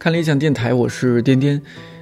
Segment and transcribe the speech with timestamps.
[0.00, 1.60] 看理想电台，我是颠颠。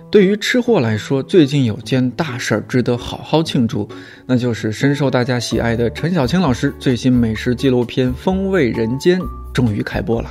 [0.08, 3.88] 对于吃货来说，最近有件大事儿值得好好庆祝，
[4.24, 9.20] 那就是深受大家喜爱的陈小青老师最新美食纪录片《风味人间》
[9.52, 10.30] 终于开播了。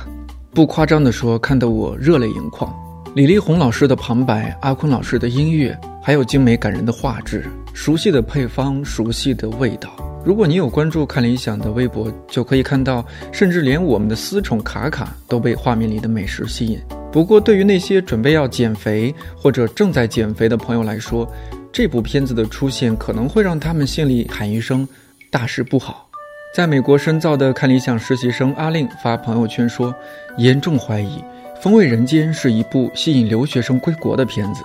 [0.54, 2.74] 不夸张地说，看得我热泪盈眶。
[3.14, 7.44] 李丽宏老师的旁白，阿坤老师的音乐，还有精美感人的画质，
[7.74, 9.94] 熟悉的配方，熟悉的味道。
[10.24, 16.80] 如果你有关注看理想的微博，就可以看到，甚至连我们的私宠卡卡都被画面里的美食吸引。
[17.18, 21.28] 不过，对于那些准备要减肥或者正在减肥的朋友来说，
[21.72, 24.86] 这部片子的出现可能会让他们心里喊一声
[25.28, 26.08] “大事不好”。
[26.54, 29.92] 在美国深造的看理想实习生阿令发朋友圈说
[30.38, 31.18] ：“严重怀疑
[31.60, 34.62] 《风味人间》是一部吸引留学生归国的片子。”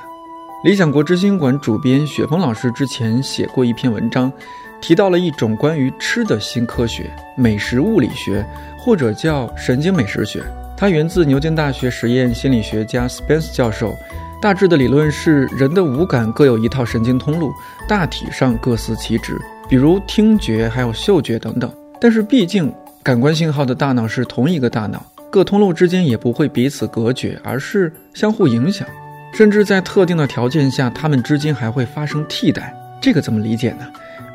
[0.64, 4.32] 理想国知心馆主编雪峰老师之前写过一篇文章，
[4.80, 8.46] 提到了一种关于吃的新科学——美食物理学，
[8.78, 10.44] 或者叫神经美食学。
[10.76, 13.96] 它源自牛津大学实验心理学家 Spence 教授。
[14.42, 17.50] 大致的理论是，人的五感各有一套神经通路，
[17.88, 21.72] 大体上各司其职，比如听觉、还有嗅觉等等。
[22.02, 22.70] 但是，毕竟
[23.02, 28.86] 感官信号的大脑是同一个大脑，各通路之间也不会彼此隔绝，而是相互影响，
[29.34, 32.76] 甚至在特定的条件下，它们之间还会发生替代。
[33.00, 33.88] 这个怎么理解呢？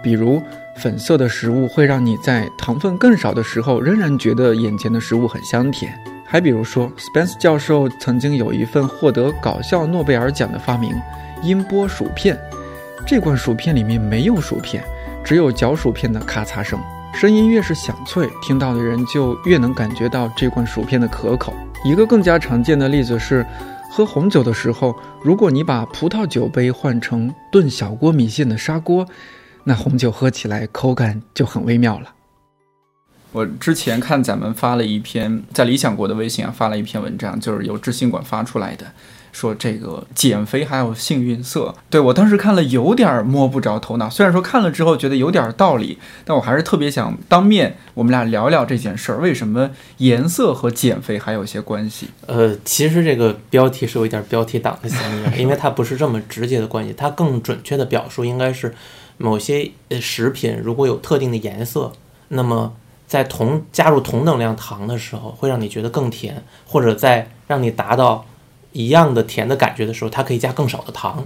[0.02, 0.40] 比如，
[0.76, 5.92] 粉色的食物会让你在糖分更少的时候，仍然觉得眼前的食物很香甜。
[6.30, 10.94] 还比如说，Spence 教授曾经有一份获得搞笑诺贝尔奖的发明——
[11.42, 12.38] 音波薯片。
[13.06, 14.84] 这罐薯片里面没有薯片，
[15.24, 16.78] 只有嚼薯片的咔嚓声。
[17.14, 21.54] 声音越是响脆，听到的人就越能感觉到这罐薯片的可口。
[21.82, 23.44] 一个更加常见的例子是，
[23.90, 29.06] 喝红酒的时候，如果你把葡萄酒杯换成炖小锅米线的砂锅，
[29.64, 32.10] 那红酒喝起来口感就很微妙了。
[33.32, 38.86] 我之前看咱们发了一篇在理想国的微信啊，发了一篇文章，就是由知心馆发出来的，
[39.32, 41.74] 说这个减肥还有幸运色。
[41.90, 52.08] 对我当时看了有点摸不着头脑，虽然说看了之后觉得有点道理，但我还是特别想当面我们俩聊聊这件事儿，为什么颜色和减肥还有些关系？
[52.26, 58.74] 呃，其实这个标题是有一点标题党的嫌疑，因为它不是这么直接的关系，它更准确的表述应该是
[59.18, 61.92] 某些呃食品如果有特定的颜色，
[62.28, 62.72] 那么。
[63.08, 68.26] 在同加入同等量糖的时候，会让你觉得更甜，或者在让你达到
[68.72, 71.24] 一样的甜的感觉的时候，它可以加更少的糖。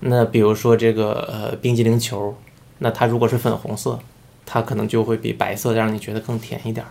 [0.00, 2.36] 那比如说这个呃冰激凌球，
[2.78, 3.98] 那它如果是粉红色，
[4.44, 6.84] 它可能就会比白色让你觉得更甜一点。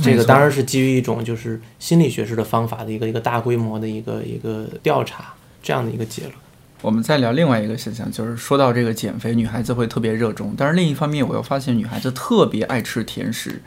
[0.00, 6.34] 这个当然是基于一种就是心理学式的方法的一个一个大规模的一个一个调查这样的一个结论。
[6.80, 10.54] 我们再聊另外一个现象，就是说到这个减肥，女孩子会特别热衷。
[10.56, 13.60] 但是另一方面，我又发现女孩子特别爱吃甜食，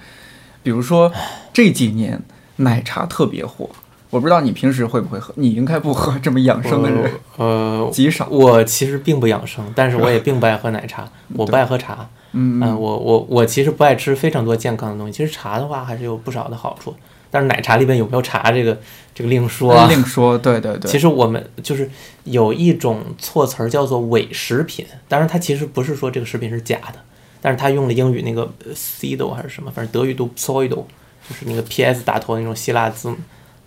[0.63, 1.11] 比如说
[1.51, 2.21] 这几年
[2.57, 3.69] 奶茶特别火。
[4.09, 8.27] 我不知道你平时会不会喝，你应该不喝这么养生的人，呃，极少。
[8.29, 12.09] 我其实并不养生，但是我也并不爱喝奶茶， 我不爱喝茶。
[12.33, 15.13] 嗯嗯，我我我其实不爱吃非常多健康的东西。
[15.13, 16.95] 其实茶的话还是有不少的好处。
[17.33, 18.77] 但是奶茶里边有没有茶，这个
[19.15, 19.87] 这个另说。
[19.87, 20.91] 另说，对对对。
[20.91, 21.89] 其实我们就是
[22.25, 26.99] 有一种措辞儿叫做伪食品，当然它其实不是说这个食品是假的，
[27.41, 30.83] 但是它用了英语那个 pseudo 还是什么，反正德语读 pseudo，
[31.25, 33.15] 就是那个 ps 打头那种希腊字母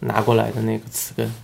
[0.01, 1.35] 拿过来的那个词根，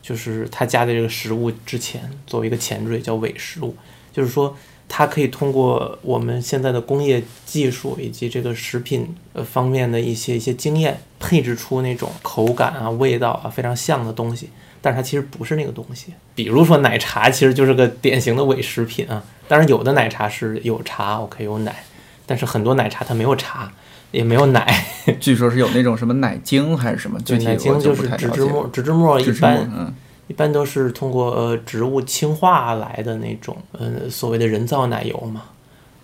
[0.00, 3.76] 就是它加在这个食物之前作为一个前缀叫伪食物，
[4.14, 4.56] 就是说。
[4.88, 14.48] 它可以通过我们现在的工业技术以及这个食品呃方面的一些一些经验，配置出那种口感啊、味道啊非常像的东西，
[14.80, 16.14] 但是它其实不是那个东西。
[16.34, 19.22] 比如说奶茶，其实就是个典型的伪食品啊。
[19.48, 21.84] 当然，有的奶茶是有茶，OK 有奶，
[22.24, 23.70] 但是很多奶茶它没有茶，
[24.12, 24.84] 也没有奶。
[25.20, 27.20] 据说是有那种什么奶精还是什么？
[27.20, 29.70] 对，奶精就是植脂末，植脂末一般。
[29.76, 29.94] 嗯。
[30.28, 35.42] 一般都是通过呃植物氢化来的那种呃所谓的人造奶油嘛，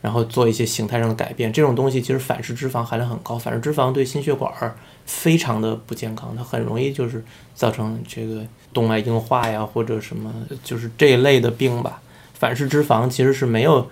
[0.00, 1.52] 然后做一些形态上的改变。
[1.52, 4.76] 这种东西其实反式脂肪含量很高，反式脂肪对心血管儿
[5.06, 8.42] 非常的不健康，它很容易就是造成这个
[8.72, 10.32] 动脉硬化呀或者什么
[10.62, 12.00] 就是这一类的病吧。
[12.34, 13.90] 反式脂肪其实是没有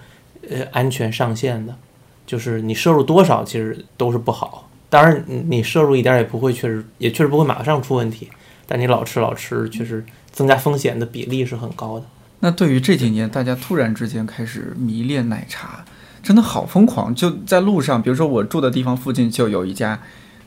[0.48, 1.74] 呃安全上限的，
[2.24, 4.68] 就是你摄入多少其实都是不好。
[4.88, 8.28] 当然你摄入一点也不会确实也确实不会马上出问题，
[8.66, 10.04] 但你老吃老吃确实。
[10.32, 12.06] 增加风险的比例是很高的。
[12.40, 15.84] 那对于这几年大家突然之间开始迷恋奶茶，
[16.22, 17.14] 真的好疯狂！
[17.14, 20.00] 就在路上，比如说我住的地方附近就有一家。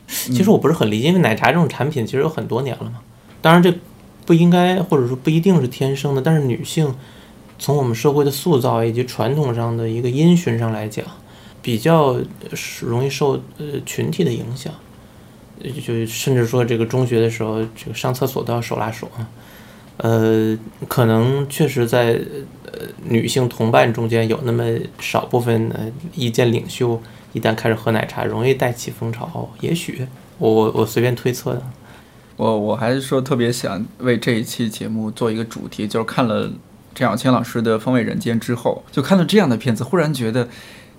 [0.08, 3.00] 其实我不是很理解，因为奶茶这种产品其实有很多年了嘛。
[3.42, 3.74] 当然这
[4.26, 6.94] 不应该或者说不一定是天生的，但是女性
[7.58, 11.06] 从我们社会的塑造以及传统上的一个因循上来讲，
[11.62, 12.20] 比较
[12.82, 14.74] 容易受呃群体的影响。
[15.86, 19.30] 就甚至说这个中学的时候，这个上厕所都要手拉手啊。
[19.98, 20.58] 呃，
[20.88, 22.20] 可能确实在
[22.66, 24.64] 呃女性同伴中间有那么
[25.00, 27.02] 少部分呃意见领袖，
[27.34, 29.50] 一旦开始喝奶茶，容易带起风潮。
[29.62, 30.08] 也许
[30.40, 31.62] 我我我随便推测的。
[32.36, 36.52] 我我还是说特别想为这一期节目做一个主题，就是看了
[36.96, 40.50] 陈小青老师的《风味人间》之后，就看到这样的片子，忽然觉得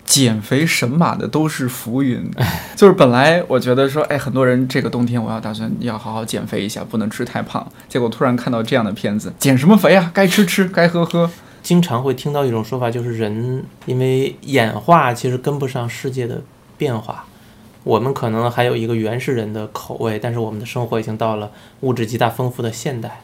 [0.05, 2.31] 减肥神马的都是浮云。
[2.77, 7.67] 就是本来我觉得说，哎，很多人这个冬天我要打算要好好减肥一下，不能吃太胖。
[7.89, 10.11] 结果突然看到这样的片子，减什么肥啊？
[10.15, 11.31] 该吃吃，该喝喝。
[11.63, 16.43] 经常会听到一种说法，就是人因为演化其实跟不上世界的
[16.77, 17.25] 变化。
[17.85, 23.21] 我们可能还有一个原始人的口味，但是我们的生活已经到了物质极大丰富的现代。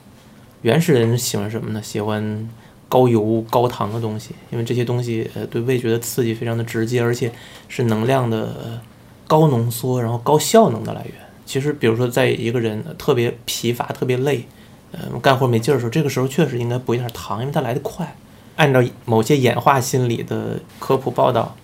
[0.62, 1.82] 原始人喜欢什么呢？
[1.82, 2.48] 喜欢
[2.90, 7.32] 高油高糖的东西，因为这些东西呃对味觉的刺激非常的直接，而且
[7.68, 8.82] 是能量的
[9.26, 11.14] 高浓缩，然后高效能的来源。
[11.46, 14.44] 其实，比如说在一个人特别疲乏、特别累，
[14.92, 18.14] 呃干活没劲儿的时候，这个时候确实应该补一点糖，因为它来得快。
[18.56, 21.56] 按照某些演化心理的科普报道，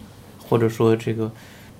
[0.48, 1.30] 或者说这个。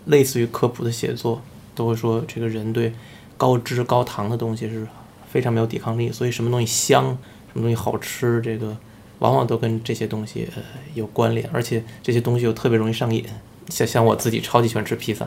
[0.06, 1.42] 类似于科普的写作，
[1.74, 2.92] 都会说这个人对
[3.36, 4.86] 高脂高糖的东西是
[5.28, 7.06] 非常没有抵抗力，所以什么东西香，
[7.52, 8.76] 什么东西好吃，这个
[9.18, 10.62] 往往都跟这些东西呃
[10.94, 13.24] 有关联，而且这些东西又特别容易上瘾。
[13.68, 15.26] 像像我自己超级喜欢吃披萨，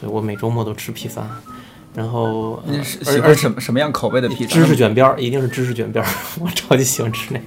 [0.00, 1.26] 对我每周末都吃披萨，
[1.94, 4.50] 然后喜欢什么什么样口味的披萨？
[4.50, 6.08] 芝士卷边儿，一定是芝士卷边儿，
[6.40, 7.40] 我超级喜欢吃那。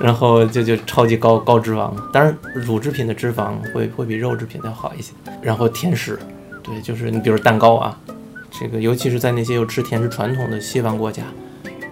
[0.00, 5.12] 然后就就超级高高脂肪，当然乳制品的脂肪会会比肉制品的要好一些。
[5.42, 6.18] 然后甜食，
[6.62, 7.98] 对，就是你比如蛋糕啊，
[8.50, 11.24] 这个尤其是在那些有吃甜食传统的西方国家，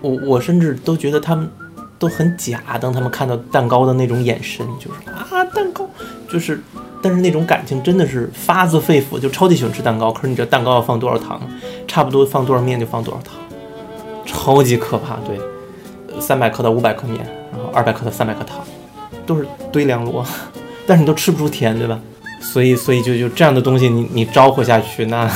[0.02, 1.50] 我我甚至都觉得他们
[1.98, 2.62] 都很假。
[2.80, 5.88] 当他们看到蛋糕的那种眼神，就是啊蛋糕，
[6.28, 6.60] 就是，
[7.02, 10.10] 但是那种感情真的是发自肺腑，就超级喜欢吃蛋糕。
[10.12, 11.40] 可是你知道蛋糕要放多少糖？
[11.86, 13.34] 差不多放多少面就放多少糖，
[14.24, 15.16] 超级可怕。
[15.26, 15.38] 对。
[16.18, 17.18] 三百克到五百克面，
[17.52, 18.64] 然后二百克到三百克糖，
[19.26, 20.24] 都是堆两摞，
[20.88, 22.00] 但是你都吃不出甜，对吧？
[22.40, 25.30] 所以，所以就就这样的东西，你你招呼下去，那，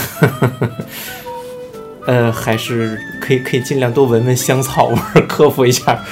[2.06, 4.96] 呃，还是可以可以尽量多闻闻香草味，
[5.28, 6.02] 克服一下。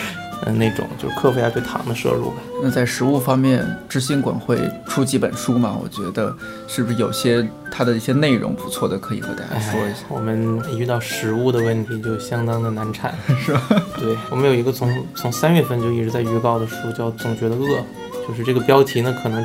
[0.46, 2.36] 嗯，那种就是克服一下对糖的摄入吧。
[2.62, 5.76] 那在食物方面，知心馆会出几本书嘛？
[5.82, 6.34] 我觉得
[6.66, 10.00] 是不是有些它的一些内容不错的，可以和大家说一下。
[10.08, 13.14] 我们遇到食物的问题就相当的难产，
[13.44, 13.62] 是吧？
[13.98, 17.78] 对，我们有一个从从三月份就一直在预告的书，叫《总觉得饿》，
[18.28, 19.44] 就是这个标题呢，可能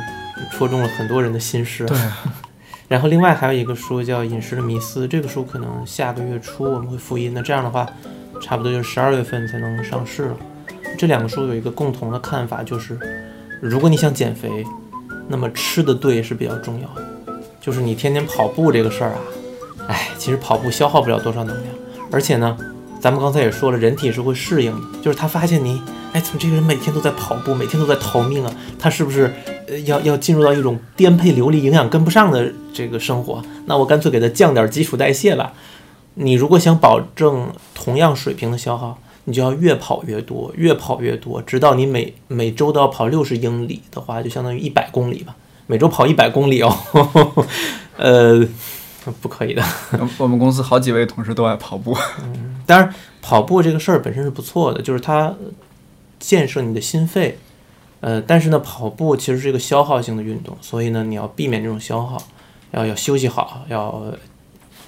[0.52, 1.84] 戳中了很多人的心事。
[1.86, 1.98] 对。
[2.86, 7.32] 然后另外还有一个书叫《饮食的迷思》，这个书可能下个月初我们会复印。
[7.32, 7.88] 那这样的话，
[8.42, 10.36] 差不多就是十二月份才能上市了。
[10.96, 12.98] 这两个书有一个共同的看法，就是
[13.60, 14.64] 如果你想减肥，
[15.28, 17.04] 那么吃的对是比较重要的。
[17.60, 19.18] 就是你天天跑步这个事儿啊，
[19.88, 21.74] 哎，其实跑步消耗不了多少能量，
[22.12, 22.56] 而且呢，
[23.00, 24.98] 咱们刚才也说了，人体是会适应的。
[25.02, 25.80] 就是他发现你，
[26.12, 28.54] 哎，怎么这个人每天都在跑步，每天都在逃命啊？
[28.78, 29.32] 他是不是
[29.66, 33.42] 呃要要进入到一种颠沛流离、营养跟不上的这个生活？
[33.64, 35.54] 那我干脆给他降点基础代谢吧。
[36.16, 45.34] 你如果想保证同样水平的消耗，你就要越跑越多，越跑越多，直到你每每周都要跑六十英里的话，就相当于一百公里吧。
[45.66, 46.76] 每周跑一百公里哦，
[47.96, 48.46] 呃，
[49.22, 49.62] 不可以的。
[50.18, 51.96] 我们公司好几位同事都爱跑步。
[52.22, 55.34] 嗯，当然，跑步这个事儿本身是不错的，就是它
[56.18, 57.38] 建设你的心肺。
[58.00, 62.22] 呃，但是呢，跑步其实是一个消耗性的运动，所以呢，你要避免这种消耗，
[62.72, 64.12] 要要休息好，要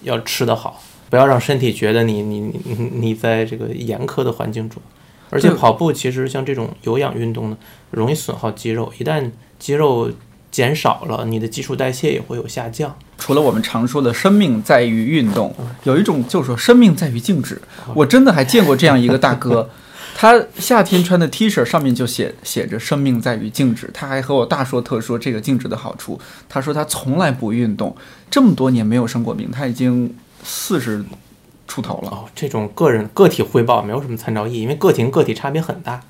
[0.03, 0.83] 要吃得好。
[1.09, 4.83] 不要让身体觉得你你你你在这个严苛的环境中，
[5.31, 7.57] 而且跑步其实像这种有氧运动呢，
[7.91, 8.93] 容易损耗肌肉。
[8.99, 10.11] 一旦肌肉
[10.51, 12.97] 减少了，你的基础代谢也会有下降。
[13.19, 17.61] 除了我们常说的“生命在于运动”，有一种就是说“生命在于静止”。
[17.95, 19.71] 我真的还见过这样一个大哥，
[20.17, 23.89] 他夏天穿的 T 恤上面就写写着“生命在于静止”。
[23.95, 26.21] 他还和我大说特说这个静止的好处。
[26.49, 27.97] 他说他从来不运动，
[28.31, 30.15] 这么多年没有生过病，他已经。
[30.43, 31.05] 四十
[31.67, 36.01] 出头了哦，这种个人个体汇报没有什么参照意义，因为个体跟个体差别很大。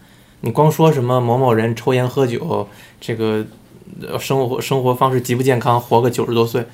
[0.42, 2.68] 你光说什么某某人抽烟喝酒，
[3.00, 3.46] 这个
[4.20, 6.66] 生活生活方式极不健康，活个九十多岁，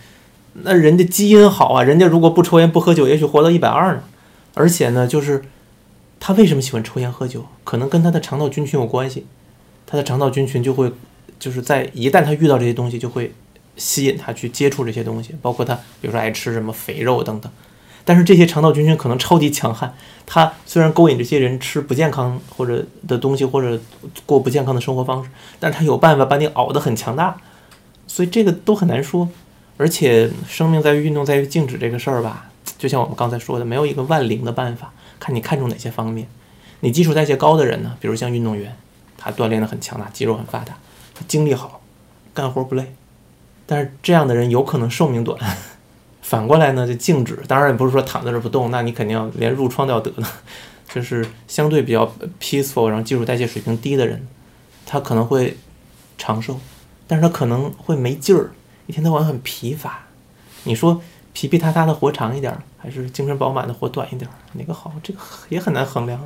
[0.54, 4.02] 那人家基因好啊，人家如果不抽烟不喝酒，也许活到一百二呢。
[4.54, 5.42] 而且呢，就是
[6.18, 9.26] 他为什么喜欢抽烟喝酒，可能跟他的肠道菌群有关系。
[9.86, 10.92] 他的肠道菌群就会
[11.38, 13.32] 就是在一旦他遇到这些东西，就会。
[13.76, 17.50] 吸引他去接触这些东西，包括他，比如说爱吃什么肥肉等等。
[18.04, 19.94] 但是这些肠道菌群可能超级强悍，
[20.26, 23.80] 他虽然勾引这些人吃不健康或者的东西，或者
[24.26, 27.36] 过不健康的生活方式，但是他有办法把你熬得很强大。
[28.08, 29.28] 所以这个都很难说。
[29.78, 36.28] 而且生命在于运动，在于静止这个事儿吧，就像我们刚才说的，没有一个万灵的办法，看你看重哪些方面。
[36.80, 38.76] 你基础代谢高的人呢，比如像运动员，
[39.16, 40.76] 他锻炼的很强大，肌肉很发达，
[41.14, 41.80] 他精力好，
[42.34, 42.94] 干活不累。
[43.66, 45.38] 但是这样的人有可能寿命短。
[46.22, 50.22] 反过来呢，就静止，当然也不是说躺在这不动，那你肯定要连褥疮都要得的。
[50.88, 54.26] 就是相对比较 peaceful，然后基础代谢水平低的人，
[54.86, 55.56] 他可能会
[56.16, 56.60] 长寿，
[57.06, 58.50] 但是他可能会没劲儿，
[58.86, 60.02] 一天到晚很疲乏。
[60.64, 61.00] 你说
[61.32, 64.92] 皮皮塌塌的活长一点，还是精神饱满的活短一点，哪个好？
[65.02, 66.20] 这个也很难衡量。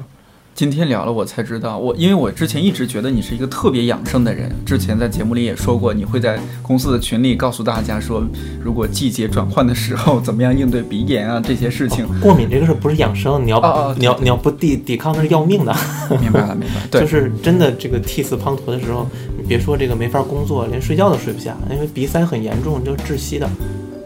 [0.56, 4.50] 今天聊了，我才知道，我因为我之前一直觉得你是一个特别养生的人。
[4.64, 8.24] 之前在节目里也说过，你会在公司的群里告诉大家说，
[8.64, 12.06] 如果季节转换的时候，怎么样应对鼻炎啊这些事情。
[12.22, 15.76] 过敏这个事不是养生，你要你要你要不抵抵抗那是要命的。
[16.22, 16.86] 明白了，明白。
[16.90, 23.46] 对，就是真的这个涕泗滂沱的时候，你别说这个没法工作，连睡觉都睡不下，因为鼻塞很严重，就窒息的，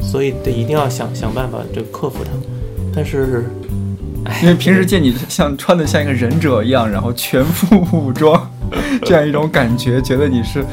[0.00, 2.33] 所以得一定要想想办法这个克服它。
[2.92, 3.49] 但是。
[4.43, 8.50] 因为平时见你像穿的像一个忍者一样，然后全副武装，
[9.03, 10.65] 这样一种感觉，觉得你是，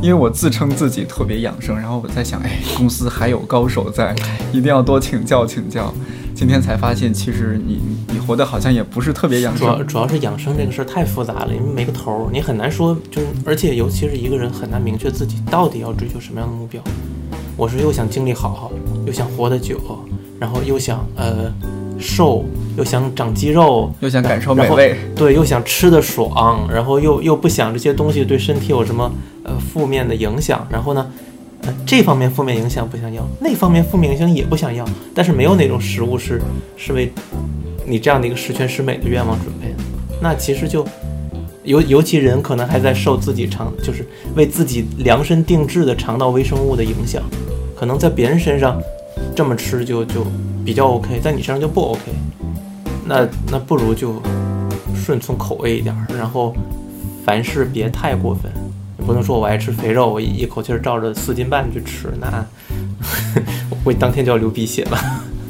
[0.00, 4.14] 因为我自称自己特别养生，然后我在想，哎，公司还有高手在，
[4.52, 5.92] 一定要多请教请教。
[6.34, 7.80] 今天才发现，其实你
[8.12, 9.66] 你活的好像也不是特别养生。
[9.66, 16.82] 主要主要是养生这个事儿太复杂了，因为没个头儿，你很难说，就是而且尤其是一个人很难明确自己到底要追求什么样的目标。
[17.56, 18.70] 我是又想精力好，
[19.06, 19.80] 又想活得久，
[20.38, 21.50] 然后又想呃
[21.98, 22.44] 瘦。
[22.76, 29.10] 又想长肌肉，又想感受美味，对，又想吃的爽，然后又又不想这些东西对身体有什么
[29.44, 31.10] 呃负面的影响，然后呢，
[31.62, 34.84] 呃这方面负面影响不想要，那方面负面影响也不想要，
[35.14, 36.38] 但是没有哪种食物是
[36.76, 37.10] 是为
[37.86, 39.76] 你这样的一个十全十美的愿望准备的，
[40.20, 40.86] 那其实就
[41.64, 47.22] 尤尤其人可能还在受自己肠就是为自己量身定制的肠道微生物的影响，
[47.74, 48.78] 可能在别人身上
[49.34, 50.26] 这么吃就就
[50.66, 52.02] 比较 OK，在你身上就不 OK。
[53.04, 54.20] 那那不如就
[54.96, 56.52] 顺从口味一点，然后
[57.24, 58.50] 凡事别太过分，
[59.06, 62.44] 不能说我爱吃肥肉，我一口气儿照着四斤半去吃，那
[63.70, 64.98] 我会当天就要流鼻血了。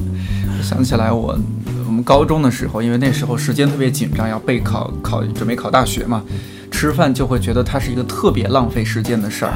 [0.63, 1.39] 想起来我
[1.87, 6.23] 我们高中的时候，因为那时候时间特别紧张，要备考考准备考大学嘛，
[6.71, 9.55] 吃饭就会觉得它是一个特别浪费时间的事儿。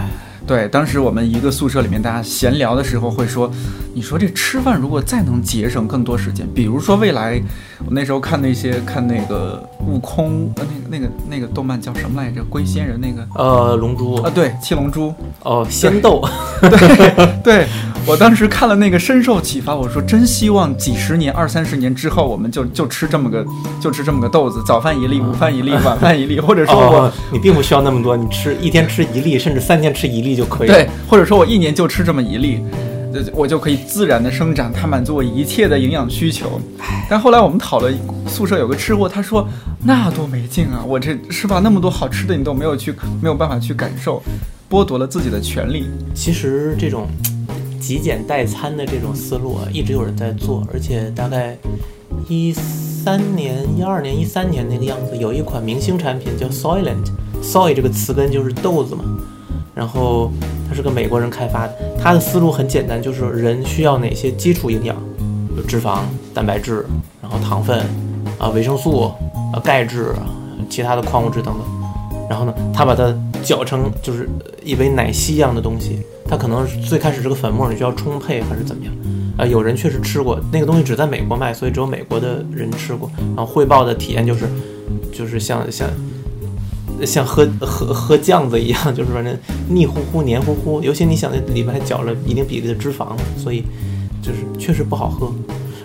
[0.51, 3.49] 对，当时我们一个宿舍里面，大家闲聊的时候会说
[3.95, 7.41] ：“你说这吃饭如果再能节省更多时间，比如说未来，
[7.87, 12.43] 我那时候看那些看那个悟空，呃，那个那个那个动漫叫什么来着？
[12.51, 15.15] 龟仙人那个，呃，龙珠啊，对，七龙珠，
[15.45, 16.21] 哦，仙豆，
[16.61, 17.67] 对对。”
[18.07, 19.77] 我当时看了那个，深受启发。
[19.77, 23.45] 我说，真希望几十年、二三十年之后，我们就就吃这么个，
[23.79, 30.69] 就吃这么个豆子，早饭一粒，午饭一粒，晚饭一粒，或者说我你并不需要那么多，你吃一天吃一粒，甚至三天吃一粒就可以。
[30.69, 32.61] 对，或者说我一年就吃这么一粒，
[33.35, 36.59] 我就可以自然的生长，它满足我一切的营养需求。
[37.09, 37.95] 但后来我们讨论，
[38.27, 39.47] 宿舍有个吃货，他说
[39.85, 40.83] 那多没劲啊！
[40.87, 44.23] 我这是吧，那么多好吃的你都没有去，没有办法去感受，
[44.71, 45.85] 剥夺了自己的权利。
[46.15, 47.07] 其实这种。
[47.81, 51.57] 极简代餐的这种思路啊，一直有人在做，而且大概
[52.29, 59.03] 一三年、一二年、一三年那个样子，有一款明星产品叫 Soylent，Soy 这个词根就是豆子嘛，
[59.81, 60.31] 然后
[60.69, 64.95] 它是个美国人开发的，他的思路很简单，就是人需要哪些基础营养，
[65.57, 66.01] 有脂肪、
[66.35, 66.85] 蛋白质，
[67.23, 67.87] 然后糖分
[68.39, 69.11] 啊、维生素
[69.55, 70.15] 啊、钙质、
[70.69, 71.63] 其他的矿物质等等，
[72.29, 73.11] 然后呢，他把它
[73.43, 74.29] 搅成就是
[74.63, 76.01] 一杯奶昔一样的东西。
[76.29, 78.95] 它可能最开始这个粉末你需要冲配还是怎么样？
[79.39, 83.11] 啊，有人确实吃过那个东西，只在美国卖，所以只有美国的人吃过。
[83.35, 84.47] 然后汇报的体验就是，
[85.11, 85.89] 就是像像
[87.05, 89.37] 像喝喝喝酱子一样， 就是反正
[89.69, 90.81] 腻乎乎、黏糊糊。
[90.83, 93.65] 尤其你想那里面还搅了一定比例的脂肪，所以
[94.23, 95.33] 就是确实不好喝。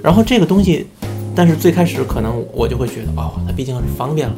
[0.01, 0.87] 然后这个东西，
[1.35, 4.35] 但是最开始可能我就会觉得，哦，它毕竟是方便了。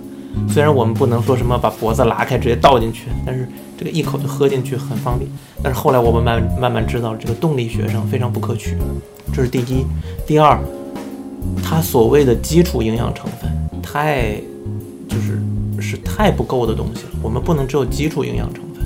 [0.48, 3.48] 虽然我们不能说什么把脖子拉开直接倒进去，但是。
[3.80, 5.30] 这个一口就喝进去很方便，
[5.62, 8.76] 但是后来我们慢慢慢知道，这个动力学上非常不可取。
[9.32, 9.86] 这是第一，
[10.26, 10.60] 第二，
[11.64, 14.42] 它所谓的基础营养成分太
[16.18, 17.10] 太不够的东西了。
[17.22, 18.84] 我们不能只有基础营养成分，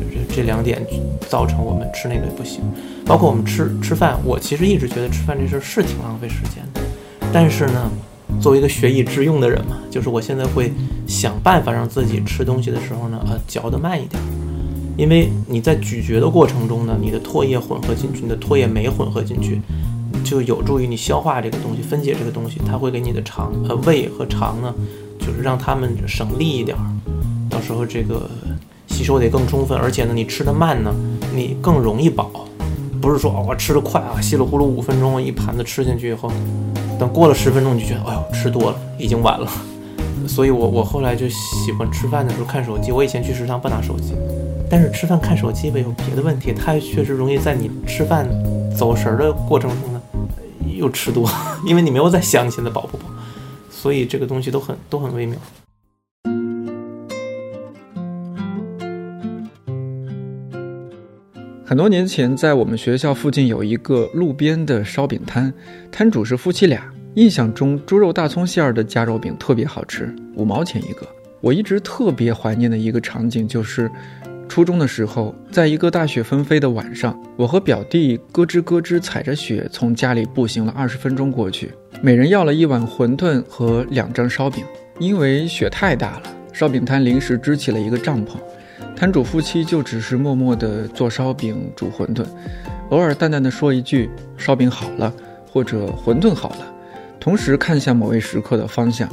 [0.00, 0.84] 就这这两点
[1.28, 2.60] 造成我们吃那个不行。
[3.06, 6.80] 包括我们吃吃饭，我其实一直觉得吃饭这事儿是挺浪费时间的，
[7.32, 7.90] 但是呢。
[8.40, 10.72] 作为一个学以致用的人嘛，就是我现在会
[11.06, 14.20] 想办法让自己吃东西的时候呢，呃，嚼得慢一点，
[14.96, 19.60] 因为你在咀嚼的过程中呢，你的唾液混合进去，你的唾液酶混合进去，
[20.24, 24.74] 就有助于你消化这个东西，分解这个东西，它会给你的肠、呃胃和肠呢，
[25.24, 26.84] 就是让他们省力一点儿，
[27.48, 28.28] 到时候这个
[28.88, 30.94] 吸收得更充分，而且呢，你吃的慢呢，
[31.34, 32.30] 你更容易饱。
[33.00, 36.30] 不是说哦我吃的快啊，稀里糊涂五分钟一盘子吃进去以后，
[36.98, 39.46] 等过了十分钟你就觉得哎呦吃多了，已经晚了。
[40.26, 42.90] 所以我我后来就喜欢吃饭的时候看手机。
[42.90, 44.14] 我以前去食堂不拿手机，
[44.70, 48.26] 但是吃饭看手机吧有别的问题，它确实容易在你吃饭
[48.74, 50.00] 走神的过程中呢
[50.66, 51.28] 又吃多，
[51.66, 53.04] 因为你没有在想你现在饱不饱，
[53.74, 55.36] 所以这个东西都很都很微妙。
[61.66, 65.52] 很多年前，在我们学校附近有一个路边的烧饼摊，
[65.90, 66.90] 摊主是夫妻俩。
[67.14, 71.06] 印象中，猪肉大葱馅儿的夹肉饼特别好吃，五毛钱一个。
[71.40, 73.90] 我一直特别怀念的一个场景就是，
[74.54, 84.64] 初中的时候，在一个大雪纷飞的晚上，我和表弟咯吱咯吱踩着雪从家里步行了二十分钟过去，每人要了一碗馄饨和两张烧饼。
[85.00, 88.36] 因为雪太大了，烧饼摊临时支起了一个帐篷，
[88.94, 92.24] 摊主夫妻就只是默默地做烧饼、煮馄饨，
[92.90, 94.08] 偶尔淡淡的说一句
[94.38, 95.12] “烧饼好了”
[95.50, 96.72] 或者“馄饨好了”。
[97.18, 99.08] 同时看向某位食客的方向，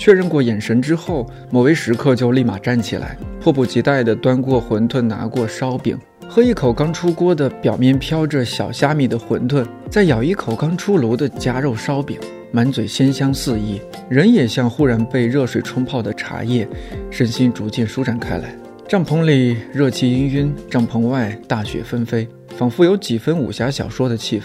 [0.00, 5.94] 确认过眼神之后，某位食客就立马站起来，迫不及待地端过馄饨，拿过烧饼，
[6.26, 12.18] 喝一口刚出锅的、表面飘着小虾米的馄饨，再咬一口刚出炉的夹肉烧饼，
[12.50, 13.78] 满嘴鲜香四溢，
[14.08, 16.66] 人也像忽然被热水冲泡的茶叶，
[17.10, 18.56] 身心逐渐舒展开来。
[18.88, 22.26] 帐篷里热气氤氲，帐篷外大雪纷飞，
[22.56, 24.44] 仿佛有几分武侠小说的气氛。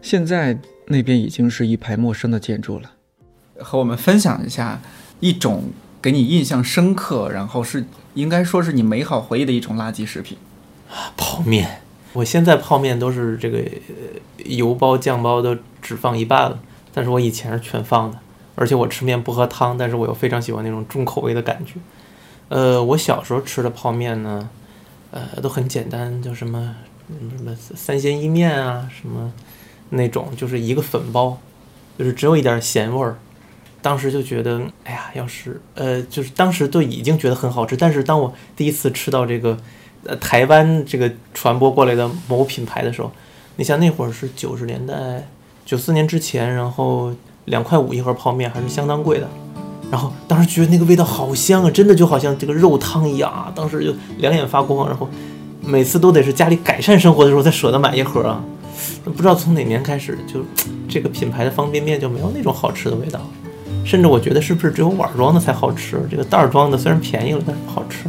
[0.00, 0.56] 现在。
[0.92, 2.90] 那边已经是一排陌生的建筑了，
[3.62, 4.80] 和我们分享一下
[5.20, 5.70] 一种
[6.02, 10.36] 给你印象深刻，然后是应该说是你美好回忆的一种垃圾食品——
[11.16, 11.82] 泡面。
[12.12, 13.62] 我现在泡面都是这个
[14.44, 16.58] 油包酱包都只放一半了，
[16.92, 18.18] 但是我以前是全放的。
[18.56, 21.74] 而且我吃面不喝汤，但是我又非常喜欢那种重口味的感觉。
[22.48, 24.50] 呃，我小时候吃的泡面呢，
[25.12, 26.76] 呃，都很简单，叫什么
[27.08, 29.32] 什么三鲜意面啊，什么。
[29.92, 31.36] 那种就是一个粉包，
[31.98, 33.18] 就是只有一点咸味儿。
[33.82, 37.76] 当时就觉得，哎呀，要是呃，就是当时都已经觉得很好吃。
[37.76, 39.56] 但是当我第一次吃到这个，
[40.04, 43.10] 呃，台湾这个传播过来的某品牌的时候，
[43.56, 45.26] 你像那会儿是九十年代，
[45.64, 47.12] 九四年之前，然后
[47.46, 49.28] 两块五一盒泡面还是相当贵的。
[49.90, 53.52] 然后当时觉得那个味道好香啊，真的就好像这个肉汤一样啊。
[53.54, 55.08] 当时就两眼发光，然后
[55.60, 58.44] 每次都得是家里改善生活的时候才舍得买一盒啊。
[59.04, 60.44] 不知道从哪年开始，就
[60.88, 63.20] 这个品牌的方便面就没有那种好吃的味道，
[63.90, 66.00] 甚至我觉得是不是只有碗装的才好吃？
[66.08, 68.04] 这个袋装的虽然便宜了，但是不好吃。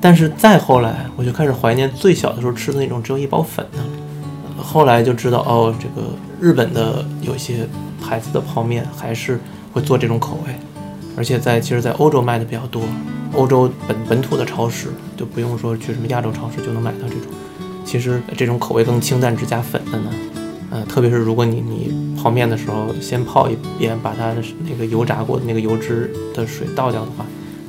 [0.00, 4.62] 但是再后来，我就开始怀念最小的时候吃的那种只有一包粉的。
[4.62, 7.66] 后来就知道，哦，这个日本的有些
[8.00, 9.40] 牌子的泡面还是
[9.72, 10.54] 会做这种口味，
[11.16, 12.82] 而且在其实，在欧洲卖的比较多，
[13.32, 17.22] 欧洲本本土的超市就不用说去什么亚洲超市就能买到这种。
[17.84, 20.10] 其实这种口味更清淡，只加粉的呢，
[20.70, 27.24] 呃，特别是如果你你泡面的时候先泡一遍，把它的那个油炸过的那个油脂的水倒掉的话，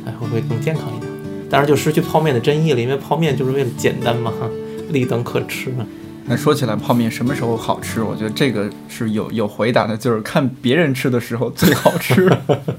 [0.06, 1.12] 哎，会不会更健康一点？
[1.50, 4.34] 当然就失去泡面的真意了，因为泡面就是为了简单嘛，
[4.90, 5.86] 立等可吃嘛。
[6.26, 8.02] 那说起来泡面什么时候好吃？
[8.02, 12.30] 我觉得这个是有有回答的，就是看别人吃的时候最好吃。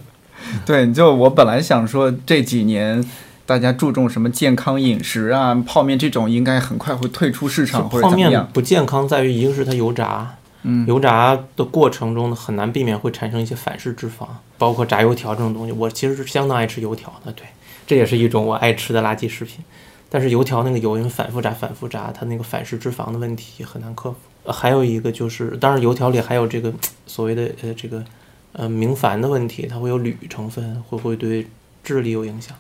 [0.66, 3.04] 对，就我本来想说这几年。
[3.48, 5.54] 大家注重什么健康饮食啊？
[5.66, 8.30] 泡面这种应该很快会退出市场或者怎么样？
[8.30, 10.34] 泡面不健康在于一个是它油炸，
[10.64, 14.26] 嗯，油炸的过程中呢很难避免会产生一些反式脂肪，
[14.58, 15.72] 包括炸油条这种东西。
[15.72, 17.46] 我其实是相当爱吃油条的，对，
[17.86, 19.64] 这也是一种我爱吃的垃圾食品。
[20.10, 24.52] 但是油条那个油因为反复炸、反复炸，它那个反式脂肪的问题很难克服。
[24.52, 26.70] 还有一个就是，当然油条里还有这个
[27.06, 28.04] 所谓的呃这个
[28.52, 31.46] 呃明矾的问题，它会有铝成分，会不会对
[31.82, 32.54] 智力有影响？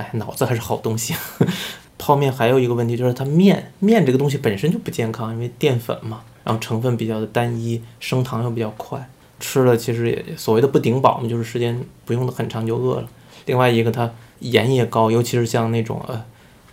[0.00, 1.14] 哎，脑子还是好东西。
[1.98, 9.06] 泡面还有一个问题就是它面面这个东西本身就不健康，因为淀粉嘛，然后成分比较的单一，升糖又比较快，
[9.38, 13.08] 吃了其实也所谓的不顶饱嘛，就是时间不用的很长就饿了。
[13.44, 16.24] 另外一个它盐也高，尤其是像那种呃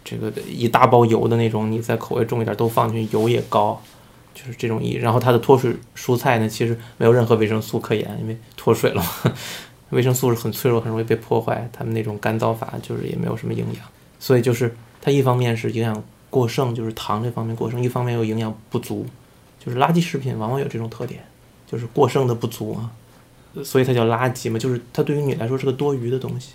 [0.06, 3.82] 这个一大包油的那种，你再口味重一点都放进去，油也高，
[4.34, 4.94] 就是这种一。
[4.94, 9.34] 然后它的脱水蔬菜呢，其实没有任何维生素可言，因为脱水了嘛。
[9.92, 11.70] 维生素是很脆弱，很容易被破坏。
[11.72, 13.84] 他们那种干燥法就是也没有什么营养，
[14.20, 19.06] 所以就是它一方面是营养过剩，就是糖这方面过剩；一方面又营养不足，
[19.64, 21.24] 就是垃圾食品往往有这种特点，
[21.66, 22.92] 就是过剩的不足啊，
[23.64, 26.54] 所以它叫垃圾嘛，就是它对于你来说是个多余的东西。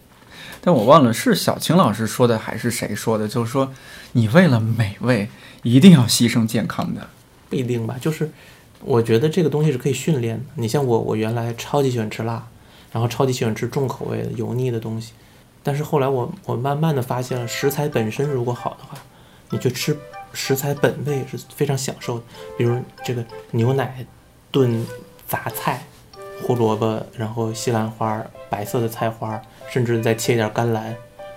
[0.60, 3.72] 但我忘了是小青老师说的还是谁说的，就是说
[4.12, 5.28] 你为了美味
[5.62, 7.08] 一定要牺牲健康的，
[7.48, 7.96] 不一定吧？
[8.00, 8.30] 就是
[8.80, 10.44] 我觉得这个东西是可以训练的。
[10.56, 12.46] 你像我，我原来超级喜欢吃辣。
[12.92, 15.12] 然后超级喜欢吃重口味的油腻的东西，
[15.62, 18.98] 但是后来我我慢慢的发现了，食材本身如果好的话，
[19.50, 19.96] 你去吃
[20.32, 22.24] 食材本味是非常享受的。
[22.58, 24.04] 比如这个牛奶
[24.50, 24.86] 炖
[25.26, 25.82] 杂菜，
[26.42, 30.94] 胡萝卜，然后西兰花、白色的菜花，甚至再切一点甘蓝，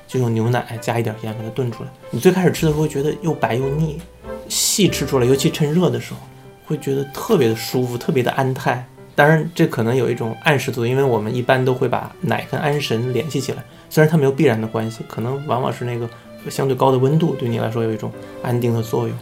[0.07, 1.89] 就用牛奶加一点盐把它炖出来。
[2.11, 4.01] 你最开始吃的时候会觉得又白又腻，
[4.49, 6.19] 细吃出来，尤其趁热的时候，
[6.65, 8.85] 会觉得特别的舒服，特别的安泰。
[9.15, 16.07] 当然，这可能有一种暗示作用，因为我们一般都会把奶跟安神联系起来，虽然它没有必然的关系，可能往往是那个
[16.49, 18.11] 相对高的温度对你来说有一种
[18.43, 19.17] 安定的作用。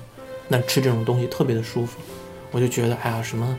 [0.47, 1.99] 那吃这种东西特别的舒服，
[2.51, 3.55] 我就觉得，哎呀，什么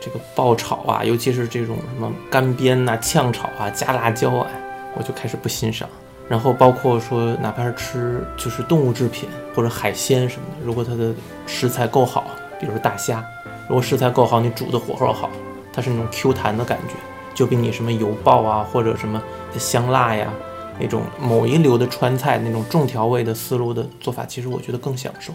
[0.00, 4.48] 这个爆炒啊，尤其是这种什么干煸呐、炝炒啊、加辣椒啊，
[4.96, 5.88] 我就开始不欣赏。
[6.28, 11.12] 然后包括说，哪怕是吃就是动物制品或者海鲜什么的，如果它的
[11.46, 12.24] 食材够好，
[12.58, 13.22] 比如大虾，
[13.68, 15.30] 如果食材够好，你煮的火候好。
[15.74, 16.94] 它是那种 Q 弹的感觉，
[17.34, 19.20] 就比你什么油爆啊，或者什么
[19.58, 20.32] 香辣呀，
[20.78, 25.32] 那种某一流的川菜那种重调味的思路的做法，其实我觉得更享受。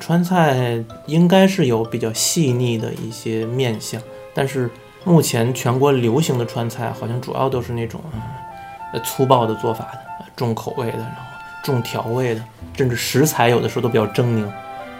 [0.00, 4.00] 川菜应该是有比较细腻的一些面相，
[4.34, 4.68] 但是
[5.04, 8.00] 目前全国流行的川菜好像主要都是那种
[8.92, 11.22] 呃粗暴的做法的，重口味的，然后
[11.62, 12.42] 重调味的，
[12.74, 14.44] 甚至食材有的时候都比较狰狞，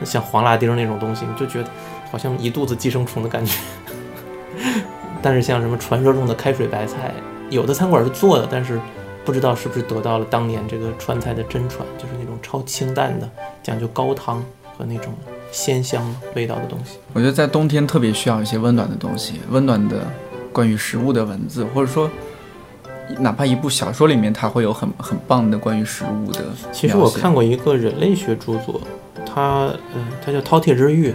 [0.04, 1.70] 像黄辣丁那种东西，你就觉得
[2.10, 3.58] 好像一肚子寄生虫的感觉。
[5.22, 7.14] 但是像什么传说中的开水白菜，
[7.48, 8.80] 有的餐馆是做的，但是
[9.24, 13.30] 不知道是不是得到了当年这个川菜的真传，就是那种超清淡的，
[13.62, 14.44] 讲究高汤
[14.76, 15.14] 和那种
[15.52, 16.02] 鲜香
[16.34, 16.98] 味道的东西。
[17.12, 19.98] 我觉得在冬天特别需要一些温暖的东西，温暖的
[20.52, 22.10] 关于食物的文字，或者说
[23.18, 26.40] 哪怕一部小说里面，它会有很很棒的关于食物的。
[26.72, 28.80] 其实我看过一个人类学著作，
[29.24, 31.10] 它呃，它叫《饕餮之欲》，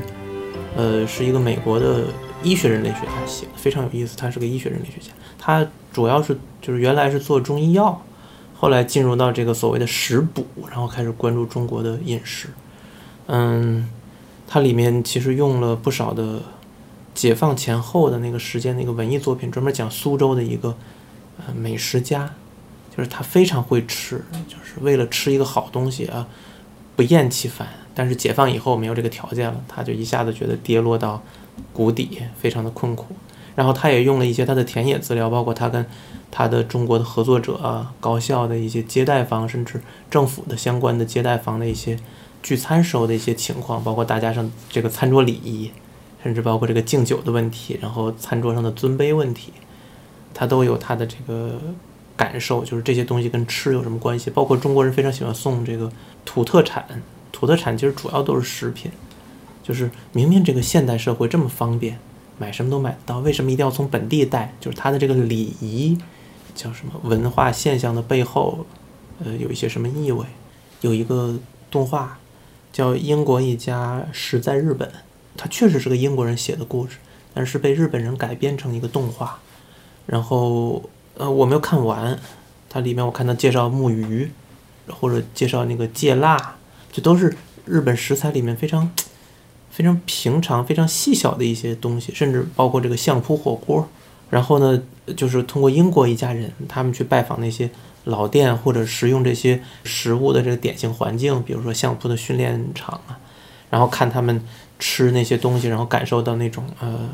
[0.77, 2.03] 呃，是一个美国的。
[2.43, 8.01] 医学人类学家写的非常有意思，他是个医学人类学家，他主要是就是原来是做中医药，
[8.55, 12.49] 后来进入到这个所谓的食补，然后开始关注中国的饮食。
[13.25, 13.89] 嗯，
[14.47, 16.41] 它里面其实用了不少的
[17.13, 20.77] 解放前后的那个时间的一个文艺作品，专门讲苏州的一个
[21.39, 22.31] 呃美食家，
[22.95, 26.27] 就是他非常会吃，就是为了吃一个好东西啊，
[26.95, 27.67] 不厌其烦。
[27.93, 31.21] 但是解放以后没有这个条件了，他就一下子觉得跌落到。
[31.73, 33.05] 谷底非常的困苦，
[33.55, 35.85] 然后他也用了一些他的田野资料，包括他跟
[36.31, 41.97] 他的中国的合作者啊、高校的一些接待方，甚至政府的相关的接待方的一些
[42.43, 45.71] 聚餐时候的一些情况，包括大家上这个餐桌礼仪，
[46.23, 49.53] 甚至包括这个敬酒的问题，然后餐桌上的尊卑问题，
[50.33, 51.59] 他都有他的这个
[52.15, 54.29] 感受，就是这些东西跟吃有什么关系？
[54.29, 55.91] 包括中国人非常喜欢送这个
[56.25, 56.85] 土特产，
[57.31, 58.91] 土特产其实主要都是食品。
[59.67, 61.99] 就是明明这个现代社会这么方便，
[62.37, 64.53] 买什么都买得到，为什么一定要从本地带？
[64.61, 65.97] 就是它的这个礼仪，
[66.55, 68.65] 叫什么文化现象的背后，
[69.21, 70.25] 呃，有一些什么意味？
[70.79, 71.37] 有一个
[71.69, 72.17] 动画
[72.71, 74.87] 叫《英国一家食在日本》，
[75.35, 76.99] 它确实是个英国人写的故事，
[77.33, 79.39] 但是被日本人改编成一个动画。
[80.05, 80.81] 然后，
[81.17, 82.17] 呃，我没有看完，
[82.69, 84.31] 它里面我看它介绍木鱼，
[84.87, 86.55] 或者介绍那个芥辣，
[86.89, 88.89] 这都是日本食材里面非常。
[89.77, 93.87] 非常平常、非常细小的一些东西，甚至包括这个相扑火锅。
[94.31, 94.81] 然后呢，
[95.15, 97.69] 就是通过英国一家人，他们去拜访那些
[98.05, 103.19] 老店或者食用这些食物的这个典型环境，比如说相扑的训练场啊，
[103.69, 104.41] 然后看他们
[104.79, 107.07] 吃那些东西，然后感受到那种呃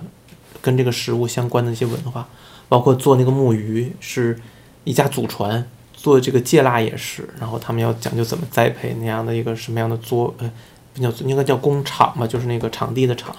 [0.61, 2.25] 跟这个食物相关的一些文化，
[2.69, 4.39] 包括做那个木鱼是
[4.85, 10.49] 一家祖传，做这个芥辣也是，然后他们要讲究怎么栽培那样的一个什么样的做呃。
[11.01, 13.35] 叫应该叫工厂吧，就是那个场地的场，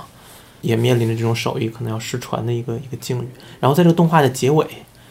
[0.61, 3.29] 也面临着这种手艺可能要失传的一个一个境遇。
[3.61, 4.67] 然后在这个动画的结尾，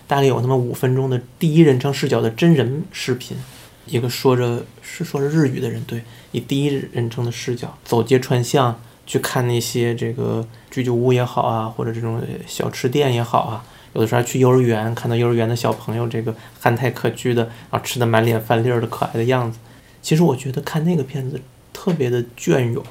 [0.08, 3.38] 大概有那么五分钟的第一人称视角的真人视频，
[3.86, 19.60] 一个说着是说着日语的人，对，以第一人称的视角走街串巷去看那些这个居酒屋也好啊，或者这种小吃店也好啊，有的时候还去幼儿园，看到幼儿园的小朋友这个憨态可掬的，然后吃的满脸饭粒儿的可爱的样子。
[20.02, 21.40] 其实我觉得看那个片子。
[21.84, 22.82] 特别的隽永，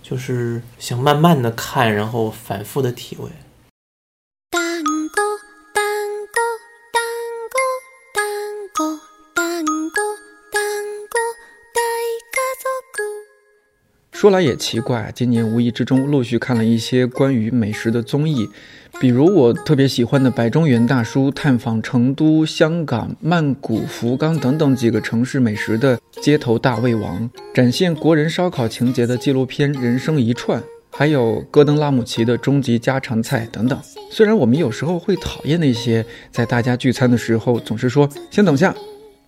[0.00, 3.28] 就是想慢慢的看，然后反复的体会。
[14.26, 18.44] 说来也奇怪，今年无意之中陆续看了一些关于美食的综艺，
[19.00, 30.60] 比如我特别喜欢的白中原大叔探访成都、香港、曼谷、福冈等等几个城市美食的《街头大胃王》，展现国人烧烤情节的纪录片《人生一串》，
[30.90, 33.78] 还有戈登拉姆齐的终极家常菜等等。
[34.10, 38.74] 虽然我们有时候会讨厌那些在大家聚餐的时候总是说“先等下”，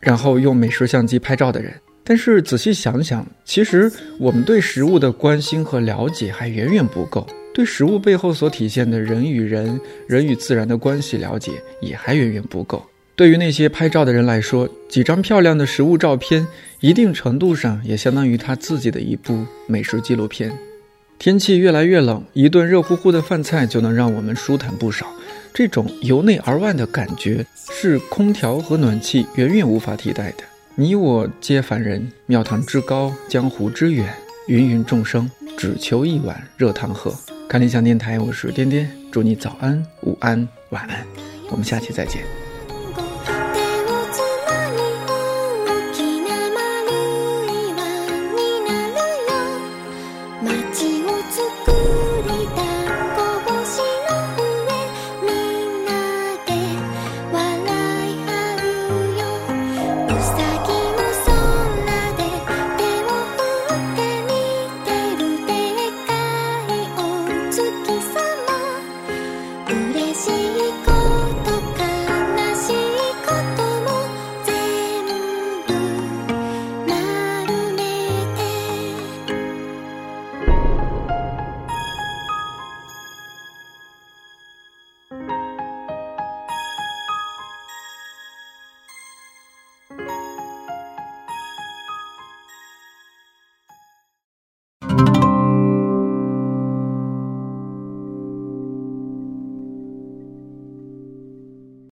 [0.00, 1.72] 然后用美食相机拍照的人。
[2.09, 12.83] 但是仔细想想，其实我们对食物的关心和了解还远远不够，对食物背后所体现的人与人、人与自然的关系了解也还远远不够。
[13.14, 16.47] 对于那些拍照的人来说，几张漂亮的食物照片，
[16.81, 20.51] 一定程度上也相当于他自己的一部美食纪录片。
[21.18, 25.07] 天气越来越冷，一顿热乎乎的饭菜就能让我们舒坦不少。
[25.53, 30.44] 这种由内而外的感觉，是空调和暖气远远无法替代的。
[30.81, 34.14] 你我皆凡人，庙堂之高，江湖之远，
[34.47, 37.12] 芸芸众生只求一碗热汤喝。
[37.49, 41.05] 看理想电台，我是颠颠，祝你早安、午安、晚安，
[41.51, 42.23] 我们下期再见。